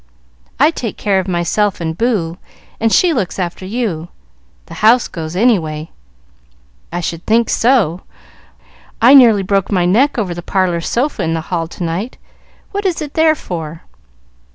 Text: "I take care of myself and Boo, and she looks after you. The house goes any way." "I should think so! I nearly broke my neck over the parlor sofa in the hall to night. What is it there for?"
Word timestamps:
"I 0.59 0.71
take 0.71 0.97
care 0.97 1.19
of 1.19 1.27
myself 1.27 1.79
and 1.79 1.95
Boo, 1.95 2.39
and 2.79 2.91
she 2.91 3.13
looks 3.13 3.37
after 3.37 3.67
you. 3.67 4.07
The 4.65 4.73
house 4.81 5.07
goes 5.07 5.35
any 5.35 5.59
way." 5.59 5.91
"I 6.91 7.01
should 7.01 7.23
think 7.27 7.51
so! 7.51 8.01
I 8.99 9.13
nearly 9.13 9.43
broke 9.43 9.71
my 9.71 9.85
neck 9.85 10.17
over 10.17 10.33
the 10.33 10.41
parlor 10.41 10.81
sofa 10.81 11.21
in 11.21 11.35
the 11.35 11.41
hall 11.53 11.67
to 11.67 11.83
night. 11.83 12.17
What 12.71 12.83
is 12.87 12.99
it 12.99 13.13
there 13.13 13.35
for?" 13.35 13.83